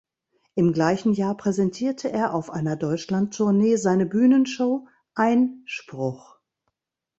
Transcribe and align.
Im 0.55 0.73
gleichen 0.73 1.13
Jahr 1.13 1.37
präsentierte 1.37 2.11
er 2.11 2.33
auf 2.33 2.49
einer 2.49 2.75
Deutschlandtournee 2.75 3.75
seine 3.75 4.07
Bühnenshow 4.07 4.87
„Ein§pruch“. 5.13 6.39